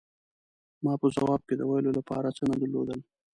[0.83, 2.99] ما په ځواب کې د ویلو له پاره څه نه درلودل.